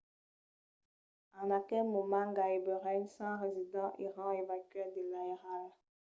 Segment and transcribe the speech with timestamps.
[1.41, 5.65] en aquel moment gaireben 100 residents èran evacuats de l’airal